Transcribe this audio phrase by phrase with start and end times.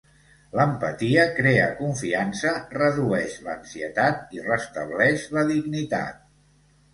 [0.59, 6.27] L'empatia crea confiança, redueix l'ansietat i restableix la dignitat.